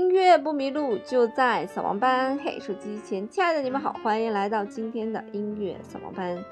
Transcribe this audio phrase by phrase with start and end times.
[0.00, 2.38] 音乐不迷路，就在扫盲班。
[2.38, 6.42] 嘿，手机前，亲爱的你们好，欢迎来到今天的音乐扫盲班。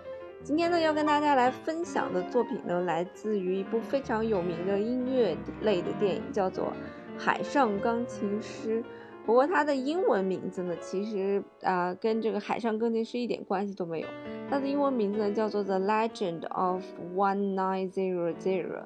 [0.42, 6.66] 今天呢，要跟大家来分享的作品呢，来自于一部非常有名的音乐类的电影，叫做
[7.18, 8.82] 《海上钢琴师》。
[9.24, 14.08] 不过它的英文名字呢，其实啊，跟这个海上钢琴师一点关系都没有。
[14.50, 16.84] 它的英文名字呢，叫做《The Legend of
[17.16, 18.80] One Nine Zero Zero》，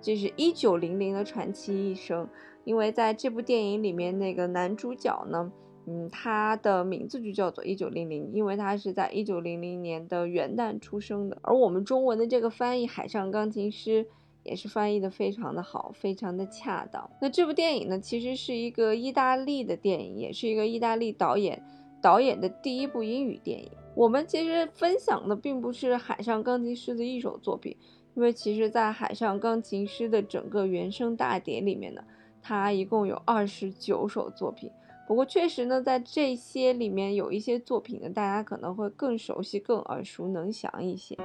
[0.00, 2.26] 就是一九零零的传奇一生。
[2.66, 5.52] 因为在这部电影里面，那个男主角呢，
[5.86, 11.38] 嗯，他的名字就叫做一九零零，因为他是在一九零零年的元旦出生的。
[11.42, 14.04] 而我们中文的这个翻译《海上钢琴师》
[14.42, 17.08] 也是翻译的非常的好，非常的恰当。
[17.22, 21.62] 那这部电影呢，其实是一个意大利的电影，也是一个意大利导演
[22.02, 23.70] 导演的第一部英语电影。
[23.94, 27.76] 我们其实分享的并不是《海上钢琴师》的一首作品，
[28.16, 32.02] 因为其实在《海上钢琴师》的整个原声大碟里面呢。
[32.48, 34.70] 他一共有二十九首作品，
[35.08, 41.16] 不过确实呢，在这些里面有一些作品呢，大家可能会更熟悉、更耳熟能详一些。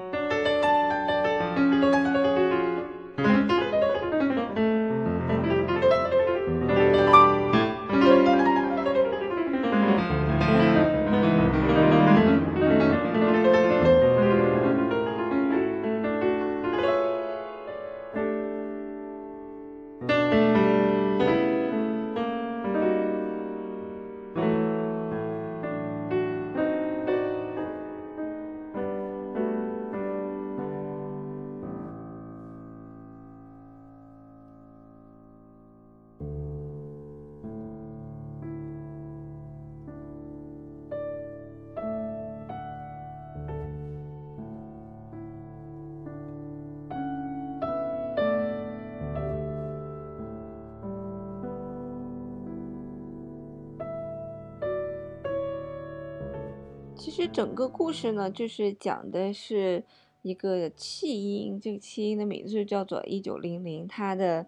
[57.02, 59.84] 其实整个故事呢，就是讲的是
[60.22, 64.46] 一个弃婴，这个弃婴的名字就叫做一九零零，他的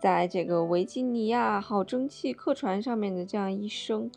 [0.00, 4.08] 在这个维吉尼亚号蒸汽客船上面的这样一生。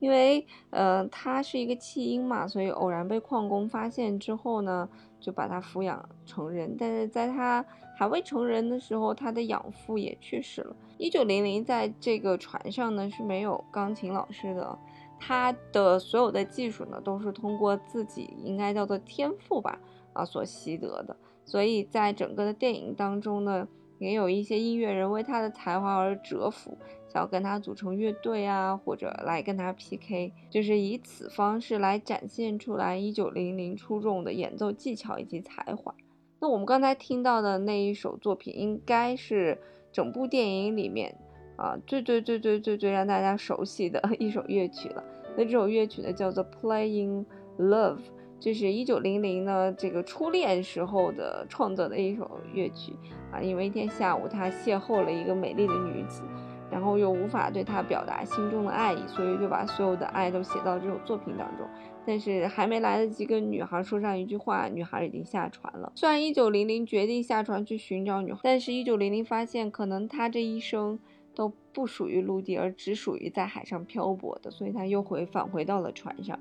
[0.00, 4.88] 因为呃他是一个弃婴嘛，所以偶然被矿工发现之后呢，
[5.20, 6.74] 就把他抚养成人。
[6.76, 7.64] 但是在他
[7.96, 10.74] 还未成人的时候，他的养父也去世了。
[10.98, 14.76] 一九零零在这个船上呢是没有钢琴老师的。
[15.20, 19.78] 他的所有的技术呢，都是通过自己应该叫做天赋吧，
[20.14, 21.14] 啊所习得的。
[21.44, 35.94] 所以在整个的电影当中呢，也有一些音乐人为他的才华而折服，想要跟他组成乐队啊，或者来跟他 PK，就是以此方式来展现出来一九零零出众的演奏技巧以及才华。
[36.38, 39.58] 那我们刚才听到的那一首作品，应该是
[39.92, 41.14] 整部电影里面。
[41.60, 45.04] 啊，最最最最最最让大家熟悉的一首乐曲了。
[45.36, 47.26] 那这首乐曲呢，叫做《Playing
[47.58, 47.96] Love》，
[48.38, 52.94] 就是一九零零呢这个初恋时候的创作的一首乐曲
[53.30, 53.42] 啊。
[53.42, 56.22] 因为一天下午，他邂逅了一个美丽的女子，
[56.70, 61.66] 然后又无法对她表达心中的爱意，所以就把所有的爱都写到这首作品当中。
[62.06, 65.92] 但是还没来得及跟女孩说上一句话，女孩已经下船了。
[65.94, 70.98] 虽然一九零零决定下船去寻找女孩，但是一九零零发现，可能他这一生。
[71.34, 76.38] 都不属于陆地，而只属于在海上漂泊的，所以他又回返回到了船上。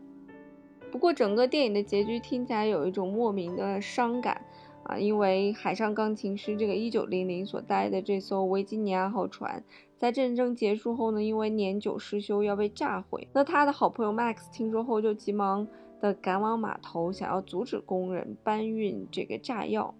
[0.91, 4.41] 不过，整个电影的结局听起来有一种莫名的伤感
[4.83, 9.63] 啊，因为海上钢琴师这个一九零零所待的这艘维吉尼亚号船，
[9.95, 13.28] 在战争结束后呢，因为年久失修要被炸毁。
[13.33, 15.67] 那他的好朋友 Max 听说后，就急忙
[16.01, 19.94] 的赶往码头，想要阻止工人搬运这个炸药。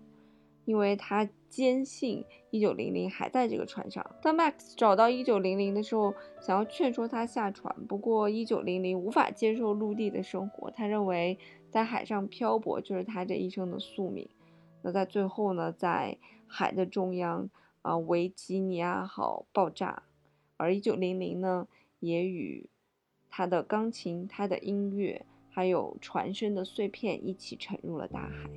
[0.70, 4.06] 因为他坚信一九零零还在这个船上。
[4.22, 11.40] 当 Max 找到一九零零的时候，想要劝说他下船，不过一九零零无法接受陆地的生活，他认为
[11.72, 14.30] 在海上漂泊就是他这一生的宿命。
[14.84, 17.50] 那在最后呢，在海的中央
[17.82, 20.04] 啊，维吉尼亚号爆炸，
[20.58, 21.68] 而一九零零呢，
[22.00, 22.70] 也与
[23.28, 28.48] 他的钢琴、他的音乐，还有船身的碎片一起沉入了大海。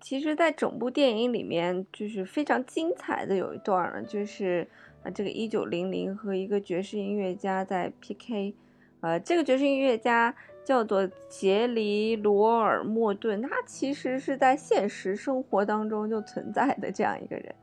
[0.00, 4.66] 其实，在整部电影里面，就是非常精彩的有一段呢，就是
[5.02, 8.54] 啊，这个一九零零和一个爵士音乐家在 PK，
[9.00, 10.34] 呃，这个爵士音乐家
[10.64, 17.54] 叫做杰里罗尔莫顿，他其实是在现实生活当中就存在的这样一个人，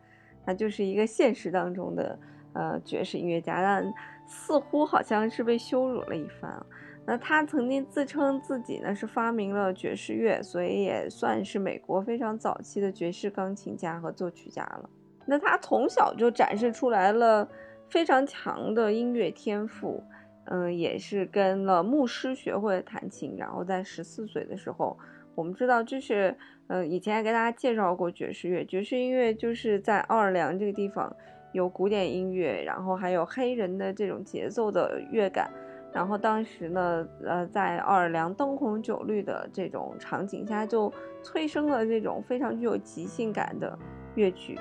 [0.45, 2.19] 他就是一个现实当中的
[2.53, 3.93] 呃爵士音乐家，但
[4.27, 6.51] 似乎好像是被羞辱了一番。
[6.51, 6.65] 啊
[7.11, 14.87] 那他曾经自称自己呢是发明了爵士乐，所以也算是美国非常早期的爵士钢琴家和作曲家了。
[15.25, 17.49] 那他从小就展示出来了
[17.89, 20.03] 非常强的音乐天赋，
[20.51, 23.35] 嗯，也是跟了牧师学会了弹琴。
[23.35, 24.95] 然后在十四岁的时候，
[25.33, 28.63] 我们知道就是，嗯，以前也给大家介绍过爵士乐。
[28.63, 31.11] 爵士音乐就是在奥尔良这个地方
[31.53, 35.51] 有古典音乐，然后还有黑人的这种节奏的乐感。
[35.91, 40.91] 然后当时呢，呃，在奥尔良灯红酒绿的这种场景下，就
[41.23, 43.77] 催生了这种非常具有即兴感的
[44.15, 44.57] 乐曲，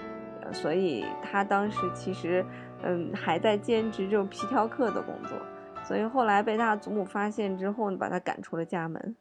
[0.52, 2.44] 所以他当时其实，
[2.82, 5.36] 嗯，还在兼职这种皮条客的工作，
[5.84, 9.14] 所以后来被他祖母发现之后呢，把他赶出了家门。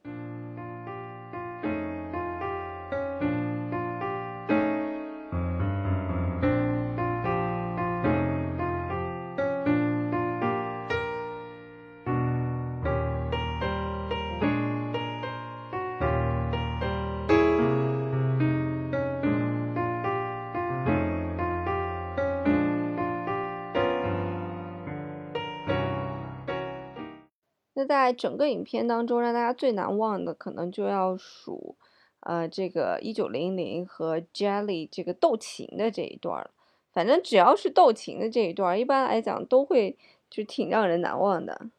[27.79, 31.75] 那在整个影片当中，让大家最难忘的可能就要数，
[32.21, 36.50] 呃，这个一九零零和 Jelly 这个斗琴的这一段了。
[36.91, 39.95] 反正只要是斗琴的这一段，一般来讲都会
[40.27, 41.69] 就挺让人难忘的。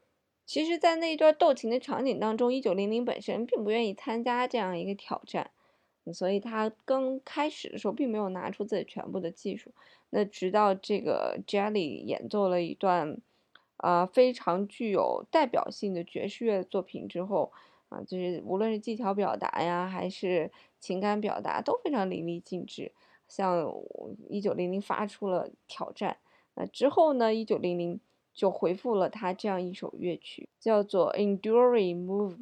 [0.47, 5.51] 其实，在那一段斗琴的场景当中，一九零零本身并不愿意参加这样一个挑战，
[6.13, 9.73] 所以他刚开始的时候并没有拿出自己全部的技术。
[10.11, 13.21] 那直到这个 Jelly 演奏了一段。
[13.79, 17.53] 啊，非常具有代表性的爵士乐作品之后，
[17.89, 22.93] 啊，就是无论是技巧表达呀，还是情感表达，都非常淋漓尽致。
[23.29, 23.73] 像
[24.29, 26.17] 一九零零发出了挑战，
[26.55, 28.01] 那之后呢，一九零零
[28.33, 32.39] 就回复了他这样一首乐曲，叫做《Enduring Movement》。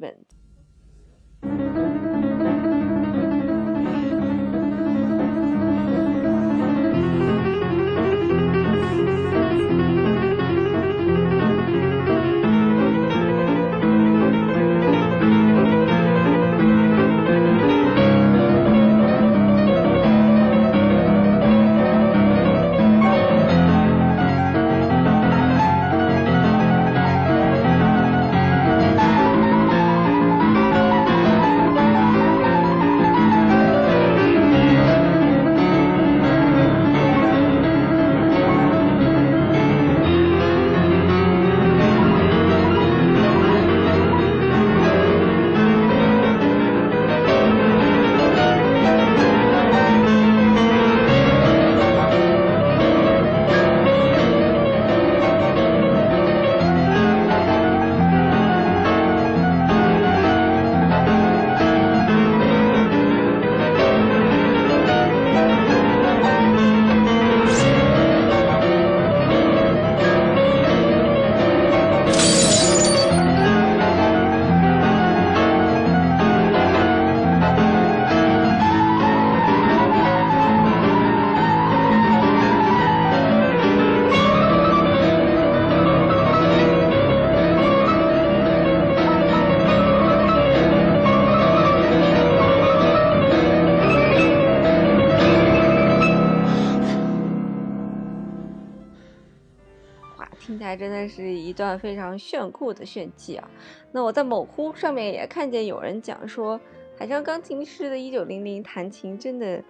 [101.57, 103.49] 段非常炫酷的炫技啊！
[103.91, 106.57] 那我在某乎上面也看见有人讲说，
[106.95, 109.61] 海上钢琴师的一九零零弹琴真的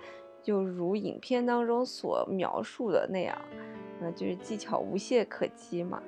[0.43, 3.41] 就如影片当中所描述的那样，
[4.01, 6.03] 那就是技巧无懈可击嘛。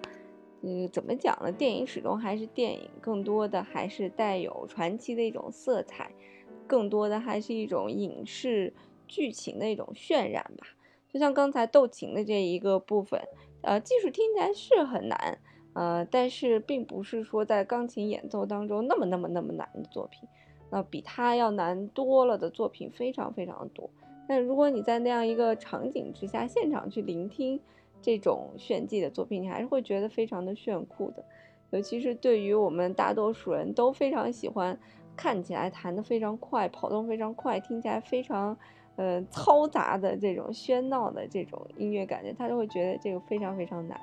[0.62, 1.50] 嗯，怎么讲呢？
[1.50, 6.12] 电影始终还是电影，更多的还是带有传奇的一种色彩，
[6.68, 8.74] 更多的还是一种影视
[9.08, 10.68] 剧情的一种渲染吧。
[11.12, 13.20] 就像刚才斗琴的这一个部分。
[13.62, 15.38] 呃，技术听起来是很难，
[15.74, 20.28] 呃，但是并不是说在钢琴演奏当中那么那么那么难的作品，
[20.70, 23.90] 那比它要难多了的作品非常非常多。
[24.28, 27.60] 但如果你在那样一个场景之下，现场去聆听
[28.02, 31.24] 这种炫技的作品，你还是会觉得非常的炫酷的。
[31.72, 34.78] 尤其是对于我们大多数人都非常喜欢
[35.16, 38.58] 看起来弹得非常快，跑动非常快，听起来非常
[38.96, 44.00] 呃嘈杂的这种喧闹的这种音乐感觉，他就会觉得这个非常非常难。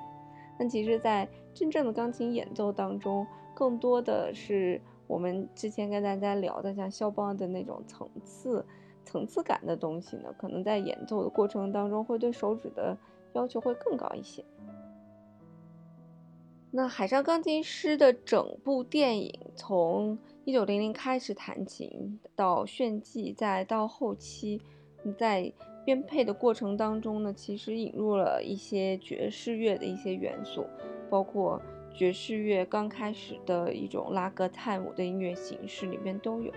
[0.59, 1.27] 但其实，在
[1.57, 8.63] 真正的钢琴演奏当中，更多的是我们之前跟大家聊的，像肖邦的那种层次、
[9.03, 12.95] 层次感的东西呢，可能在演奏的过程当中，会对手指的
[13.33, 14.45] 要求会更高一些。
[16.69, 24.61] 那《海上钢琴师》的整部电影，从一九零零开始弹琴，到炫技，再到后期，
[25.17, 25.51] 在
[25.87, 30.65] 编配的过程当中呢，其实引入了一些爵士乐的一些元素，
[31.09, 31.61] 包括
[31.93, 36.51] 爵士乐刚开始的一种拉格泰姆的音乐形式里面都有。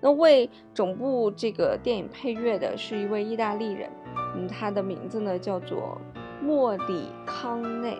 [0.00, 3.90] 那为整部这个电影配乐的是一位意大利人，
[4.34, 6.00] 嗯，他的名字呢叫做
[6.42, 7.98] 莫里康内。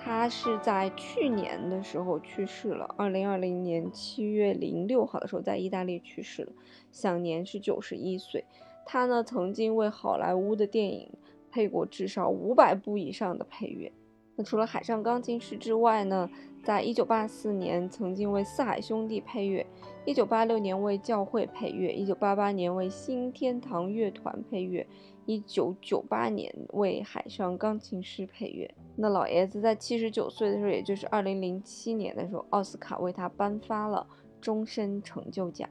[0.00, 6.52] 他是在去年的时候去世了，二零二零年七月零六号的时候在意大利去世了，
[6.90, 8.44] 享年是九十一岁。
[8.86, 11.10] 他呢曾经为好莱坞的电影
[11.50, 13.92] 配过至少五百部以上的配乐。
[14.36, 16.30] 那除了《海上钢琴师》之外呢，
[16.62, 19.66] 在一九八四年曾经为《四海兄弟》配乐，
[20.04, 24.86] 一九八六年为教会配乐，一九八八年为新天堂乐团配乐。
[25.24, 28.72] 一九九八年为《海上钢琴师》配乐。
[28.94, 34.06] 那老爷子在七十九岁的时候，也就是二零零七年的时候，奥斯卡为他颁发了
[34.40, 35.68] 终身成就奖。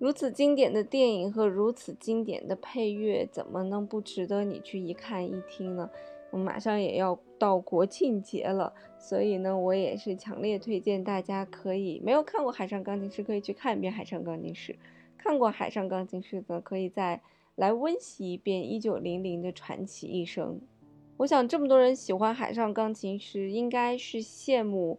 [0.00, 5.88] 如此经典的电影和如此经典的配乐，怎么能不值得你去一看一听呢？
[6.32, 14.72] 我马上也要到国庆节了，所以呢，我也是强烈推荐大家可以没有看过《海上钢琴师》，可以去看一遍《海上钢琴师》；
[15.16, 17.20] 看过《海上钢琴师》的，可以再。
[17.56, 20.58] 来温习一遍一九零零的传奇一生。
[21.18, 24.98] 我想这么多人喜欢海上钢琴师，应该是羡慕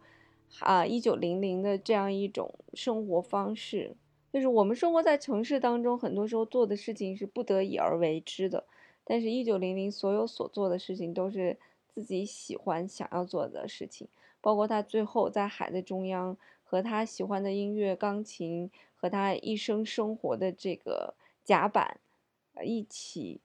[0.59, 3.95] 啊一九零零的这样一种生活方式。
[4.31, 8.65] 就是我们生活在城市当中，很多时候做的事情是不得已而为之的。
[9.03, 11.57] 但是，一九零零所有所做的事情都是
[11.87, 14.07] 自己喜欢、想要做的事情。
[14.39, 21.99] 包括他最后在海的中央，和他喜欢的音乐钢琴，和他一生生活的这个甲板。
[22.63, 23.39] 一起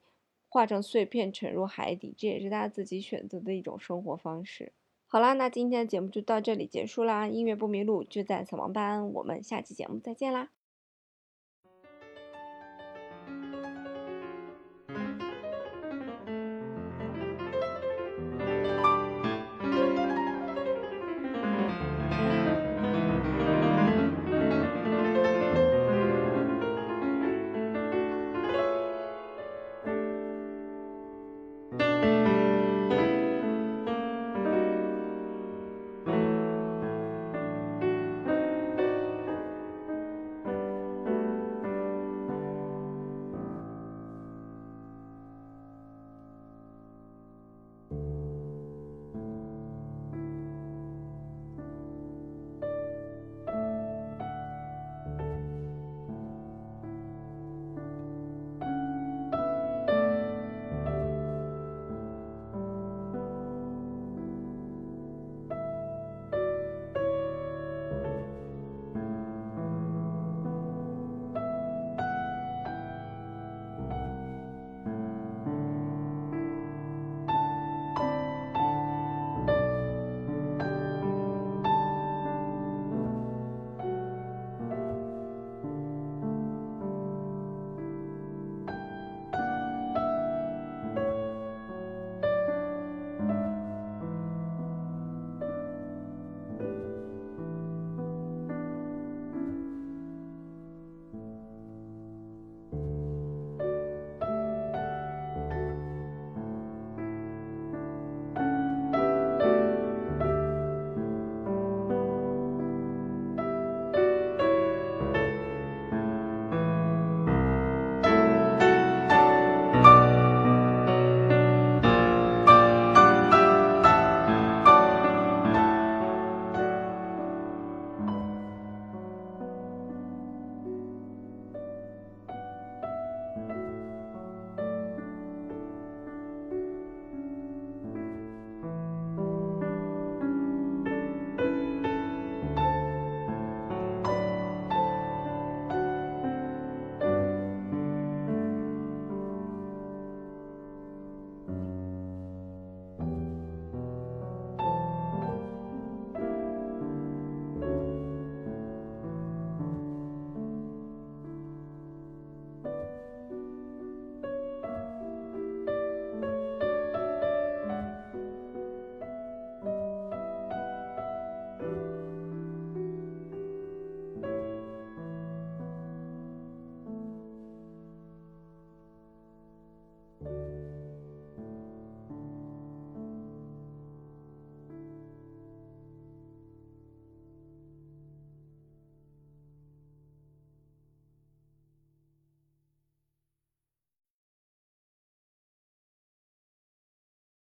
[0.49, 4.73] 化成碎片沉入海底，这也是他自己选择的一种生活方式。
[5.07, 7.27] 好啦，那今天的节目就到这里结束啦。
[7.27, 9.11] 音乐不迷路，就在扫盲班。
[9.13, 10.49] 我们下期节目再见啦